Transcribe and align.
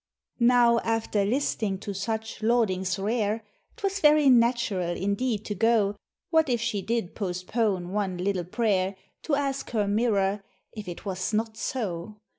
Now, 0.39 0.79
after 0.79 1.23
listing 1.23 1.77
to 1.81 1.93
such 1.93 2.41
laudings 2.41 2.97
rare, 2.97 3.43
'Twas 3.77 3.99
very 3.99 4.31
natural 4.31 4.97
indeed 4.97 5.45
to 5.45 5.53
go 5.53 5.95
What 6.31 6.49
if 6.49 6.59
she 6.59 6.81
did 6.81 7.13
postpone 7.13 7.89
one 7.91 8.17
little 8.17 8.45
pray'r 8.45 8.95
To 9.21 9.35
ask 9.35 9.69
her 9.69 9.87
mirror 9.87 10.41
"if 10.71 10.87
it 10.87 11.05
was 11.05 11.33
not 11.35 11.55
so?" 11.55 12.17